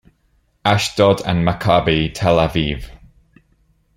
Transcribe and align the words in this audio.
Ashdod 0.65 1.21
and 1.27 1.47
Maccabi 1.47 2.11
Tel 2.11 2.37
Aviv. 2.37 2.89